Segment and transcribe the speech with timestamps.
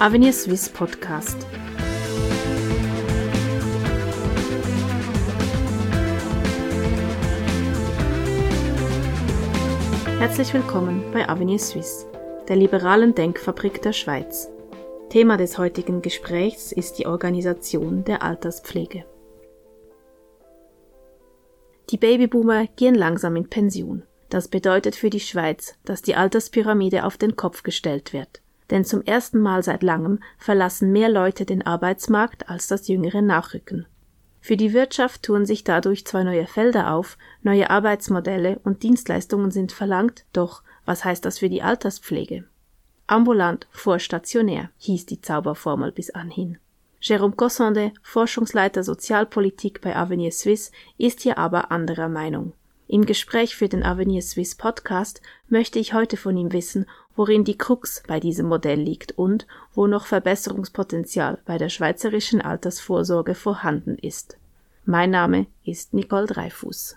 [0.00, 1.46] Avenir Swiss Podcast.
[10.18, 12.06] Herzlich willkommen bei Avenir Suisse,
[12.48, 14.48] der liberalen Denkfabrik der Schweiz.
[15.10, 19.04] Thema des heutigen Gesprächs ist die Organisation der Alterspflege.
[21.90, 24.04] Die Babyboomer gehen langsam in Pension.
[24.30, 28.40] Das bedeutet für die Schweiz, dass die Alterspyramide auf den Kopf gestellt wird.
[28.70, 33.86] Denn zum ersten Mal seit langem verlassen mehr Leute den Arbeitsmarkt, als das Jüngere nachrücken.
[34.40, 39.72] Für die Wirtschaft tun sich dadurch zwar neue Felder auf, neue Arbeitsmodelle und Dienstleistungen sind
[39.72, 42.44] verlangt, doch was heißt das für die Alterspflege?
[43.06, 46.58] Ambulant vor stationär hieß die Zauberformel bis anhin.
[47.02, 52.52] Jérôme Cossonde, Forschungsleiter Sozialpolitik bei Avenir Suisse, ist hier aber anderer Meinung.
[52.88, 57.58] Im Gespräch für den Avenir Suisse Podcast möchte ich heute von ihm wissen, worin die
[57.58, 64.36] Krux bei diesem Modell liegt und wo noch Verbesserungspotenzial bei der schweizerischen Altersvorsorge vorhanden ist.
[64.84, 66.96] Mein Name ist Nicole Dreifuß.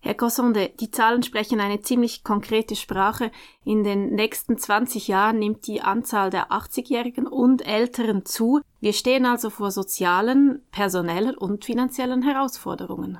[0.00, 3.32] Herr Cossonde, die Zahlen sprechen eine ziemlich konkrete Sprache.
[3.64, 8.60] In den nächsten 20 Jahren nimmt die Anzahl der 80-Jährigen und Älteren zu.
[8.80, 13.18] Wir stehen also vor sozialen, personellen und finanziellen Herausforderungen.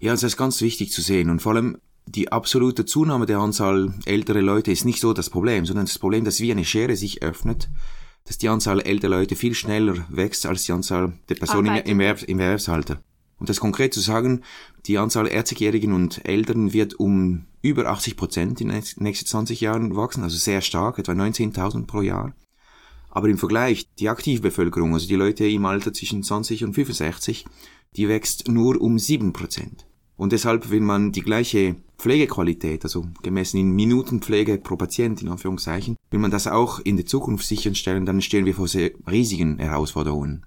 [0.00, 1.78] Ja, das ist ganz wichtig zu sehen und vor allem
[2.14, 6.24] die absolute Zunahme der Anzahl älterer Leute ist nicht so das Problem, sondern das Problem,
[6.24, 7.70] dass wie eine Schere sich öffnet,
[8.24, 12.22] dass die Anzahl älterer Leute viel schneller wächst als die Anzahl der Personen im, Erwerbs
[12.22, 13.00] im Erwerbsalter.
[13.38, 14.42] Um das konkret zu sagen,
[14.86, 19.96] die Anzahl 40-Jährigen und Älteren wird um über 80 Prozent in den nächsten 20 Jahren
[19.96, 22.34] wachsen, also sehr stark, etwa 19.000 pro Jahr.
[23.10, 27.46] Aber im Vergleich, die Aktivbevölkerung, also die Leute im Alter zwischen 20 und 65,
[27.96, 29.86] die wächst nur um 7 Prozent.
[30.16, 35.96] Und deshalb will man die gleiche Pflegequalität, also gemessen in Minutenpflege pro Patient, in Anführungszeichen,
[36.10, 40.44] will man das auch in der Zukunft sicherstellen, dann stehen wir vor sehr riesigen Herausforderungen.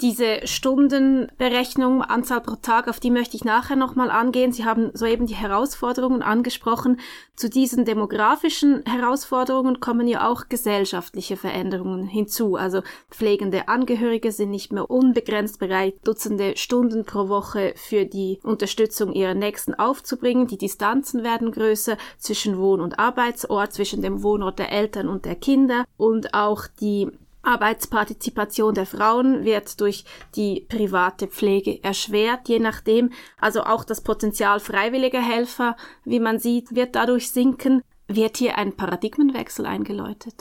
[0.00, 4.50] Diese Stundenberechnung, Anzahl pro Tag, auf die möchte ich nachher nochmal angehen.
[4.50, 7.00] Sie haben soeben die Herausforderungen angesprochen.
[7.36, 12.56] Zu diesen demografischen Herausforderungen kommen ja auch gesellschaftliche Veränderungen hinzu.
[12.56, 19.12] Also pflegende Angehörige sind nicht mehr unbegrenzt bereit, Dutzende Stunden pro Woche für die Unterstützung
[19.12, 20.46] ihrer Nächsten aufzubringen.
[20.46, 25.36] Die Distanzen werden größer zwischen Wohn- und Arbeitsort, zwischen dem Wohnort der Eltern und der
[25.36, 27.10] Kinder und auch die
[27.42, 30.04] Arbeitspartizipation der Frauen wird durch
[30.36, 33.10] die private Pflege erschwert, je nachdem.
[33.38, 37.82] Also auch das Potenzial freiwilliger Helfer, wie man sieht, wird dadurch sinken.
[38.08, 40.34] Wird hier ein Paradigmenwechsel eingeläutet?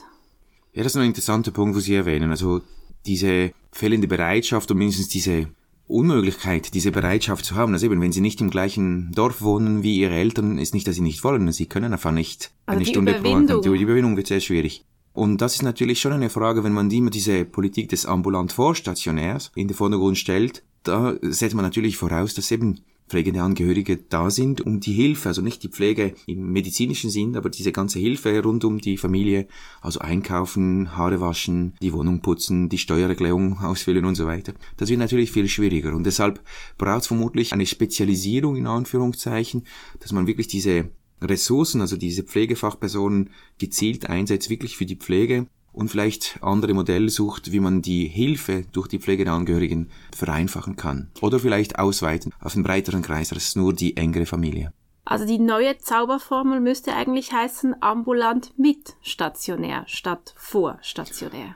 [0.73, 2.31] Ja, das ist ein interessanter Punkt, wo Sie erwähnen.
[2.31, 2.61] Also
[3.05, 5.47] diese fehlende Bereitschaft und mindestens diese
[5.87, 7.73] Unmöglichkeit, diese Bereitschaft zu haben.
[7.73, 10.95] Also eben, wenn sie nicht im gleichen Dorf wohnen wie ihre Eltern, ist nicht, dass
[10.95, 11.51] sie nicht wollen.
[11.51, 13.61] Sie können einfach nicht also eine Stunde pro Tag.
[13.63, 14.85] Die Überwindung wird sehr schwierig.
[15.13, 19.51] Und das ist natürlich schon eine Frage, wenn man immer diese Politik des ambulant Vorstationärs
[19.55, 24.61] in den Vordergrund stellt, da setzt man natürlich voraus, dass eben pflegende Angehörige da sind,
[24.61, 28.63] um die Hilfe, also nicht die Pflege im medizinischen Sinn, aber diese ganze Hilfe rund
[28.63, 29.47] um die Familie,
[29.81, 34.53] also einkaufen, Haare waschen, die Wohnung putzen, die Steuererklärung ausfüllen und so weiter.
[34.77, 36.39] Das wird natürlich viel schwieriger und deshalb
[36.77, 39.65] braucht es vermutlich eine Spezialisierung in Anführungszeichen,
[39.99, 40.89] dass man wirklich diese
[41.21, 47.51] Ressourcen, also diese Pflegefachpersonen gezielt einsetzt, wirklich für die Pflege und vielleicht andere Modelle sucht,
[47.51, 51.09] wie man die Hilfe durch die Pflege der Angehörigen vereinfachen kann.
[51.21, 54.73] Oder vielleicht ausweiten auf einen breiteren Kreis als nur die engere Familie.
[55.05, 61.55] Also die neue Zauberformel müsste eigentlich heißen ambulant mit stationär statt vor stationär.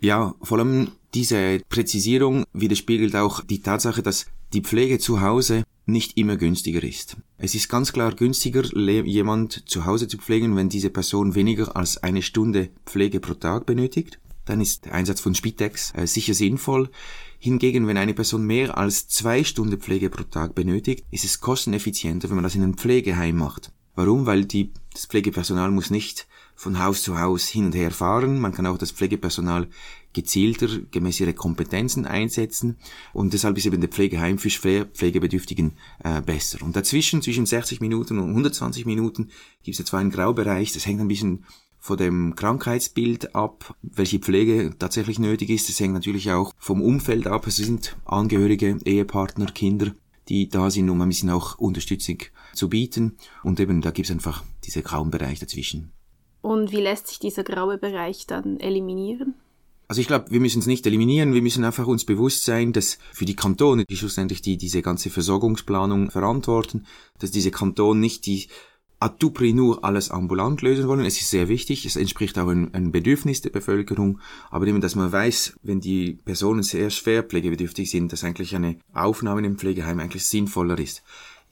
[0.00, 6.16] Ja, vor allem diese Präzisierung widerspiegelt auch die Tatsache, dass die Pflege zu Hause nicht
[6.16, 7.16] immer günstiger ist.
[7.36, 8.64] Es ist ganz klar günstiger,
[9.04, 13.66] jemand zu Hause zu pflegen, wenn diese Person weniger als eine Stunde Pflege pro Tag
[13.66, 14.18] benötigt.
[14.44, 16.90] Dann ist der Einsatz von Spitex äh, sicher sinnvoll.
[17.38, 22.28] Hingegen, wenn eine Person mehr als zwei Stunden Pflege pro Tag benötigt, ist es kosteneffizienter,
[22.28, 23.72] wenn man das in einem Pflegeheim macht.
[23.94, 24.26] Warum?
[24.26, 26.26] Weil die, das Pflegepersonal muss nicht
[26.56, 28.40] von Haus zu Haus hin und her fahren.
[28.40, 29.68] Man kann auch das Pflegepersonal
[30.14, 32.78] gezielter gemäß ihre Kompetenzen einsetzen
[33.12, 34.48] und deshalb ist eben der Pflegeheim für
[34.86, 35.72] Pflegebedürftigen
[36.02, 36.62] äh, besser.
[36.62, 39.30] Und dazwischen, zwischen 60 Minuten und 120 Minuten,
[39.62, 41.44] gibt es zwar einen Graubereich, das hängt ein bisschen
[41.84, 45.68] von dem Krankheitsbild ab, welche Pflege tatsächlich nötig ist.
[45.68, 47.46] Das hängt natürlich auch vom Umfeld ab.
[47.46, 49.92] Es sind Angehörige, Ehepartner, Kinder,
[50.30, 52.20] die da sind, um ein bisschen auch Unterstützung
[52.54, 53.18] zu bieten.
[53.42, 55.92] Und eben da gibt es einfach diesen grauen Bereich dazwischen.
[56.40, 59.34] Und wie lässt sich dieser graue Bereich dann eliminieren?
[59.94, 62.98] Also ich glaube, wir müssen es nicht eliminieren, wir müssen einfach uns bewusst sein, dass
[63.12, 66.84] für die Kantone, die schlussendlich die, diese ganze Versorgungsplanung verantworten,
[67.20, 68.48] dass diese Kantone nicht die
[68.98, 71.04] à tout prix nur alles ambulant lösen wollen.
[71.06, 74.18] Es ist sehr wichtig, es entspricht auch einem, Bedürfnis der Bevölkerung,
[74.50, 78.80] aber eben, dass man weiß, wenn die Personen sehr schwer pflegebedürftig sind, dass eigentlich eine
[78.94, 81.04] Aufnahme im Pflegeheim eigentlich sinnvoller ist.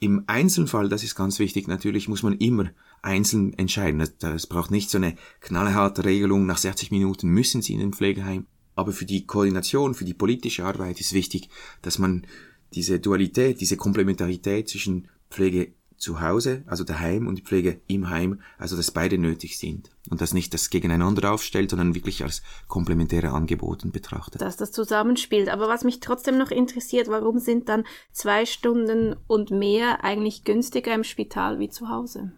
[0.03, 2.71] Im Einzelfall, das ist ganz wichtig, natürlich muss man immer
[3.01, 4.01] einzeln entscheiden.
[4.01, 8.45] Es braucht nicht so eine knallharte Regelung, nach 60 Minuten müssen Sie in den Pflegeheim.
[8.75, 11.47] Aber für die Koordination, für die politische Arbeit ist wichtig,
[11.83, 12.27] dass man
[12.73, 15.71] diese Dualität, diese Komplementarität zwischen Pflege
[16.03, 20.21] zu Hause, also daheim und die Pflege im Heim, also dass beide nötig sind und
[20.21, 24.41] dass nicht das gegeneinander aufstellt, sondern wirklich als komplementäre Angebote betrachtet.
[24.41, 25.49] Dass das zusammenspielt.
[25.49, 30.93] Aber was mich trotzdem noch interessiert, warum sind dann zwei Stunden und mehr eigentlich günstiger
[30.93, 32.33] im Spital wie zu Hause?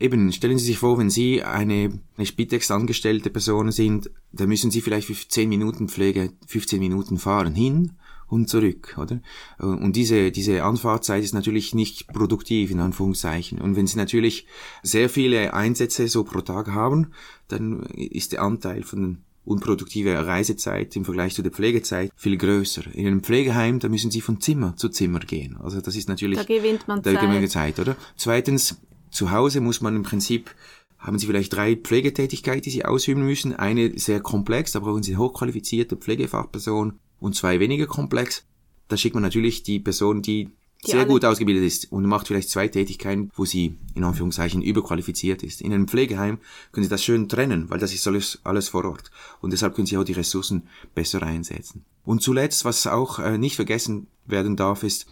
[0.00, 4.80] Eben, stellen Sie sich vor, wenn Sie eine, eine Spitex-angestellte Person sind, dann müssen Sie
[4.80, 7.92] vielleicht für 10 Minuten Pflege 15 Minuten fahren hin
[8.28, 9.20] und zurück, oder?
[9.58, 13.60] Und diese, diese Anfahrtzeit ist natürlich nicht produktiv, in Anführungszeichen.
[13.60, 14.46] Und wenn Sie natürlich
[14.82, 17.12] sehr viele Einsätze so pro Tag haben,
[17.48, 22.82] dann ist der Anteil von unproduktive Reisezeit im Vergleich zu der Pflegezeit viel größer.
[22.94, 25.58] In einem Pflegeheim, da müssen Sie von Zimmer zu Zimmer gehen.
[25.62, 26.38] Also das ist natürlich...
[26.38, 27.14] Da gewinnt man Zeit.
[27.14, 27.96] Da gewinnt man Zeit, oder?
[28.16, 28.80] Zweitens,
[29.10, 30.50] zu Hause muss man im Prinzip
[30.98, 33.54] haben Sie vielleicht drei Pflegetätigkeiten, die Sie ausüben müssen.
[33.54, 38.44] Eine sehr komplex, da brauchen Sie hochqualifizierte Pflegefachperson und zwei weniger komplex.
[38.88, 40.50] Da schickt man natürlich die Person, die,
[40.84, 45.42] die sehr gut ausgebildet ist und macht vielleicht zwei Tätigkeiten, wo sie in Anführungszeichen überqualifiziert
[45.42, 45.62] ist.
[45.62, 46.36] In einem Pflegeheim
[46.70, 49.10] können Sie das schön trennen, weil das ist alles, alles vor Ort.
[49.40, 51.86] Und deshalb können Sie auch die Ressourcen besser einsetzen.
[52.04, 55.06] Und zuletzt, was auch äh, nicht vergessen werden darf, ist,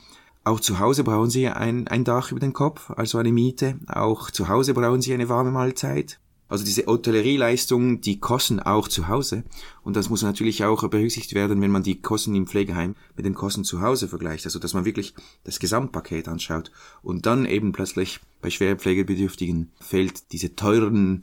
[0.44, 3.78] auch zu Hause brauchen Sie ein, ein Dach über den Kopf, also eine Miete.
[3.86, 6.18] Auch zu Hause brauchen Sie eine warme Mahlzeit.
[6.52, 9.42] Also diese Hotellerieleistungen, die kosten auch zu Hause.
[9.82, 13.32] Und das muss natürlich auch berücksichtigt werden, wenn man die Kosten im Pflegeheim mit den
[13.32, 14.44] Kosten zu Hause vergleicht.
[14.44, 15.14] Also dass man wirklich
[15.44, 16.70] das Gesamtpaket anschaut.
[17.02, 21.22] Und dann eben plötzlich bei schwerpflegebedürftigen fällt diese teuren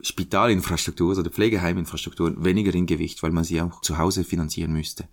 [0.00, 5.04] Spitalinfrastruktur oder Pflegeheiminfrastruktur weniger in Gewicht, weil man sie auch zu Hause finanzieren müsste.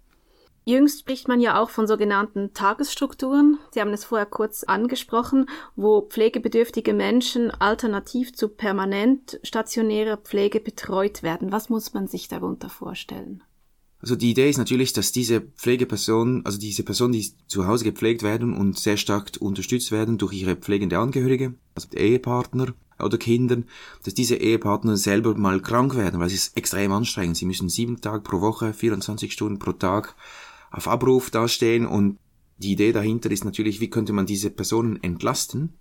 [0.65, 3.57] Jüngst spricht man ja auch von sogenannten Tagesstrukturen.
[3.71, 11.21] Sie haben es vorher kurz angesprochen, wo pflegebedürftige Menschen alternativ zu permanent stationärer Pflege betreut
[11.21, 11.51] werden.
[11.51, 13.44] Was muss man sich darunter vorstellen?
[14.00, 18.21] Also die Idee ist natürlich, dass diese Pflegepersonen, also diese Personen, die zu Hause gepflegt
[18.21, 23.66] werden und sehr stark unterstützt werden durch ihre pflegende Angehörige, also Ehepartner oder Kindern,
[24.04, 27.38] dass diese Ehepartner selber mal krank werden, weil es ist extrem anstrengend.
[27.38, 30.16] Sie müssen sieben Tage pro Woche, 24 Stunden pro Tag
[30.73, 32.17] auf Abruf dastehen und
[32.57, 35.77] die Idee dahinter ist natürlich, wie könnte man diese Personen entlasten?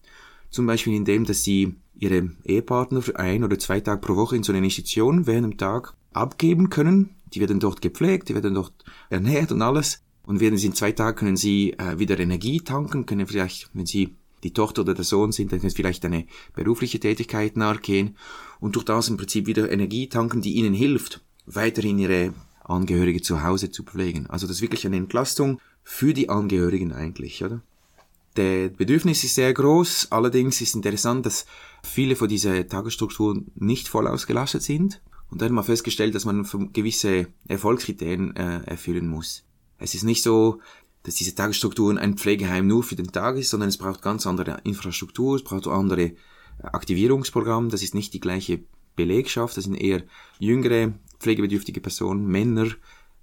[0.51, 4.43] Zum Beispiel indem, dass sie ihre Ehepartner für ein oder zwei Tage pro Woche in
[4.43, 7.17] so eine Institution während dem Tag abgeben können.
[7.33, 8.75] Die werden dort gepflegt, die werden dort
[9.09, 10.03] ernährt und alles.
[10.25, 14.15] Und während in zwei Tagen können sie äh, wieder Energie tanken, können vielleicht, wenn sie
[14.45, 18.17] die Tochter oder der Sohn sind, dann können sie vielleicht eine berufliche Tätigkeit nachgehen
[18.61, 22.35] und durch das im Prinzip wieder Energie tanken, die ihnen hilft, weiterhin ihre
[22.73, 24.27] Angehörige zu Hause zu pflegen.
[24.29, 27.63] Also das ist wirklich eine Entlastung für die Angehörigen eigentlich, oder?
[28.37, 31.45] Der Bedürfnis ist sehr groß, allerdings ist interessant, dass
[31.83, 35.03] viele von diesen Tagesstrukturen nicht voll ausgelastet sind.
[35.31, 39.45] Und da hat man festgestellt, dass man gewisse Erfolgskriterien äh, erfüllen muss.
[39.79, 40.61] Es ist nicht so,
[41.03, 44.61] dass diese Tagesstrukturen ein Pflegeheim nur für den Tag ist, sondern es braucht ganz andere
[44.65, 46.13] Infrastruktur, es braucht andere
[46.63, 48.61] Aktivierungsprogramme, das ist nicht die gleiche
[48.95, 50.03] Belegschaft, das sind eher
[50.39, 50.93] jüngere
[51.23, 52.69] pflegebedürftige Personen, Männer,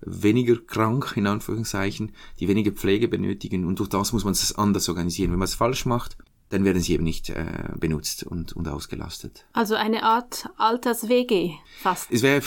[0.01, 4.87] weniger krank, in Anführungszeichen, die weniger Pflege benötigen und durch das muss man es anders
[4.89, 5.31] organisieren.
[5.31, 6.17] Wenn man es falsch macht,
[6.49, 7.45] dann werden sie eben nicht äh,
[7.79, 9.45] benutzt und, und ausgelastet.
[9.53, 12.11] Also eine Art Alters-WG fast.
[12.11, 12.41] Es wäre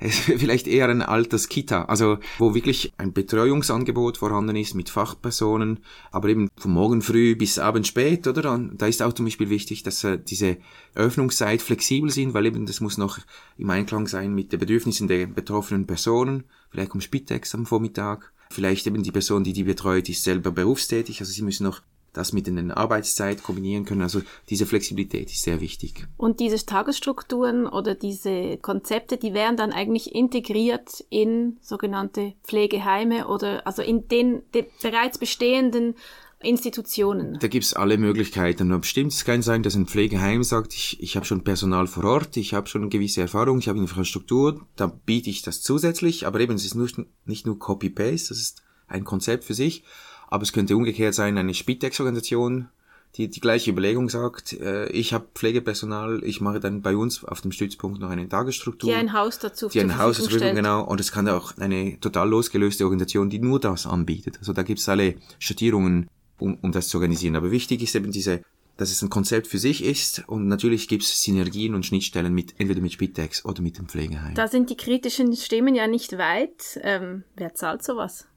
[0.00, 5.80] wär vielleicht eher ein Alters-Kita, also wo wirklich ein Betreuungsangebot vorhanden ist mit Fachpersonen,
[6.10, 8.58] aber eben von morgen früh bis abend spät, oder?
[8.74, 10.58] Da ist auch zum Beispiel wichtig, dass äh, diese
[10.94, 13.18] Öffnungszeit flexibel sind, weil eben das muss noch
[13.56, 16.44] im Einklang sein mit den Bedürfnissen der betroffenen Personen.
[16.70, 18.32] Vielleicht kommt Spitex am Vormittag.
[18.50, 22.32] Vielleicht eben die Person, die die betreut, ist selber berufstätig, also sie müssen noch das
[22.32, 24.02] mit in Arbeitszeit kombinieren können.
[24.02, 26.06] Also diese Flexibilität ist sehr wichtig.
[26.16, 33.66] Und diese Tagesstrukturen oder diese Konzepte, die wären dann eigentlich integriert in sogenannte Pflegeheime oder
[33.66, 35.94] also in den, den bereits bestehenden
[36.40, 37.38] Institutionen.
[37.40, 38.68] Da gibt's alle Möglichkeiten.
[38.68, 42.04] Nur bestimmt es kann sein, dass ein Pflegeheim sagt, ich, ich habe schon Personal vor
[42.04, 46.38] Ort, ich habe schon gewisse Erfahrung, ich habe Infrastruktur, da biete ich das zusätzlich, aber
[46.38, 46.88] eben es ist nur,
[47.24, 49.82] nicht nur Copy-Paste, das ist ein Konzept für sich,
[50.28, 52.68] aber es könnte umgekehrt sein, eine Spitex-Organisation,
[53.16, 57.40] die die gleiche Überlegung sagt, äh, ich habe Pflegepersonal, ich mache dann bei uns auf
[57.40, 58.90] dem Stützpunkt noch eine Tagesstruktur.
[58.90, 60.84] Die ein Haus dazu Die ein Haus Verfügung, genau.
[60.84, 64.38] Und es kann auch eine total losgelöste Organisation, die nur das anbietet.
[64.38, 66.08] Also da gibt es alle Schattierungen,
[66.38, 67.36] um, um das zu organisieren.
[67.36, 68.42] Aber wichtig ist eben diese
[68.78, 72.54] dass es ein Konzept für sich ist und natürlich gibt es Synergien und Schnittstellen mit
[72.58, 74.34] entweder mit Spitex oder mit dem Pflegeheim.
[74.34, 76.78] Da sind die kritischen Stimmen ja nicht weit.
[76.82, 78.28] Ähm, wer zahlt sowas?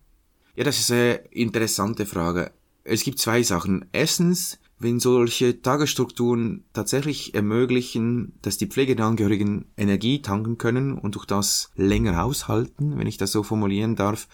[0.55, 2.51] Ja, das ist eine interessante Frage.
[2.84, 3.86] Es gibt zwei Sachen.
[3.93, 11.72] Erstens, wenn solche Tagesstrukturen tatsächlich ermöglichen, dass die Pflegeangehörigen Energie tanken können und durch das
[11.75, 14.27] länger aushalten, wenn ich das so formulieren darf,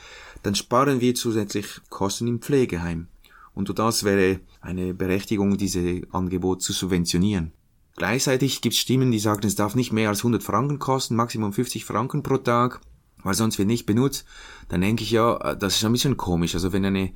[0.44, 3.08] dann sparen wir zusätzlich Kosten im Pflegeheim.
[3.54, 7.52] Und durch das wäre eine Berechtigung, diese Angebot zu subventionieren.
[7.96, 11.52] Gleichzeitig gibt es Stimmen, die sagen, es darf nicht mehr als 100 Franken kosten, Maximum
[11.52, 12.80] 50 Franken pro Tag,
[13.28, 14.26] weil sonst wird nicht benutzt.
[14.70, 16.56] Dann denke ich ja, das ist ein bisschen komisch.
[16.56, 17.12] Also wenn eine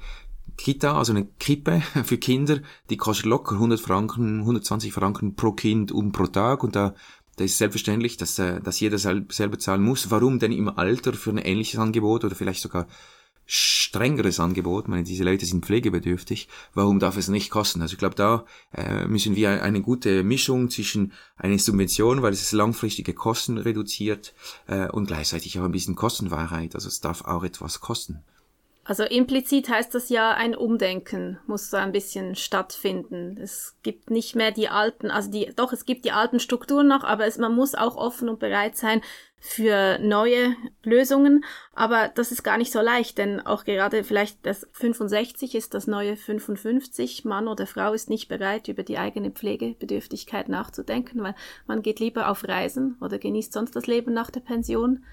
[0.57, 5.91] Kita, also eine Krippe für Kinder, die kostet locker 100 Franken, 120 Franken pro Kind
[5.91, 6.93] und pro Tag und da,
[7.37, 10.11] da ist selbstverständlich, dass, äh, dass jeder selber zahlen muss.
[10.11, 12.87] Warum denn im Alter für ein ähnliches Angebot oder vielleicht sogar
[13.53, 17.81] strengeres Angebot, ich meine, diese Leute sind pflegebedürftig, warum darf es nicht kosten?
[17.81, 22.53] Also ich glaube, da äh, müssen wir eine gute Mischung zwischen einer Subvention, weil es
[22.53, 24.33] langfristige Kosten reduziert
[24.67, 28.23] äh, und gleichzeitig auch ein bisschen Kostenwahrheit, also es darf auch etwas kosten.
[28.91, 33.37] Also implizit heißt das ja, ein Umdenken muss so ein bisschen stattfinden.
[33.41, 37.05] Es gibt nicht mehr die alten, also die, doch, es gibt die alten Strukturen noch,
[37.05, 38.99] aber es, man muss auch offen und bereit sein
[39.39, 41.45] für neue Lösungen.
[41.73, 45.87] Aber das ist gar nicht so leicht, denn auch gerade vielleicht das 65 ist das
[45.87, 47.23] neue 55.
[47.23, 52.29] Mann oder Frau ist nicht bereit, über die eigene Pflegebedürftigkeit nachzudenken, weil man geht lieber
[52.29, 55.05] auf Reisen oder genießt sonst das Leben nach der Pension.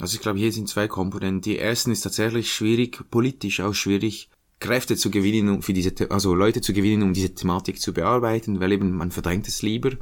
[0.00, 1.42] Also ich glaube, hier sind zwei Komponenten.
[1.42, 4.30] Die ersten ist tatsächlich schwierig, politisch auch schwierig,
[4.60, 8.60] Kräfte zu gewinnen, um für diese, also Leute zu gewinnen, um diese Thematik zu bearbeiten,
[8.60, 9.92] weil eben man verdrängt es lieber.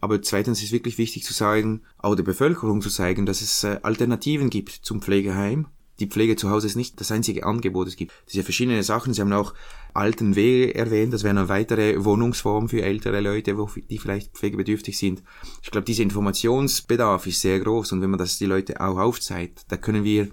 [0.00, 3.80] Aber zweitens ist wirklich wichtig zu sagen, auch der Bevölkerung zu zeigen, dass es äh,
[3.82, 5.66] Alternativen gibt zum Pflegeheim
[6.00, 7.88] die Pflege zu Hause ist nicht das einzige Angebot.
[7.88, 9.14] Es gibt diese verschiedenen Sachen.
[9.14, 9.54] Sie haben auch
[9.94, 11.12] alten Wege erwähnt.
[11.12, 15.22] Das wäre eine weitere Wohnungsform für ältere Leute, wo, die vielleicht pflegebedürftig sind.
[15.62, 17.92] Ich glaube, dieser Informationsbedarf ist sehr groß.
[17.92, 20.28] Und wenn man das die Leute auch aufzeigt, da können wir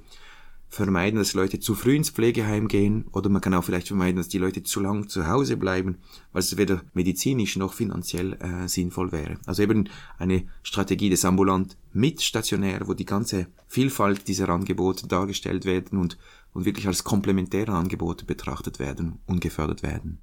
[0.75, 4.27] vermeiden, dass Leute zu früh ins Pflegeheim gehen oder man kann auch vielleicht vermeiden, dass
[4.27, 5.97] die Leute zu lang zu Hause bleiben,
[6.33, 9.37] weil es weder medizinisch noch finanziell äh, sinnvoll wäre.
[9.45, 15.65] Also eben eine Strategie des ambulant mit stationär, wo die ganze Vielfalt dieser Angebote dargestellt
[15.65, 16.17] werden und,
[16.53, 20.19] und wirklich als komplementäre Angebote betrachtet werden und gefördert werden.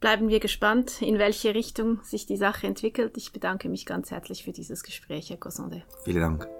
[0.00, 3.18] Bleiben wir gespannt, in welche Richtung sich die Sache entwickelt.
[3.18, 5.82] Ich bedanke mich ganz herzlich für dieses Gespräch, Herr Cossonde.
[6.04, 6.59] Vielen Dank.